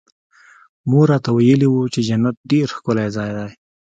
[0.89, 3.47] مور راته ويلي وو چې جنت ډېر ښکلى ځاى دى.